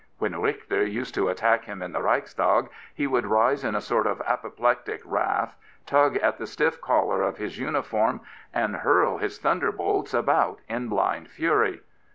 [0.17, 4.07] When Richter used to attack him in the Reichstag he would rise in a sort
[4.07, 10.15] of apoplectic wrath, tug at the stiff collar of his uniform and hurl his thunderbolts
[10.15, 11.81] about in blind fury.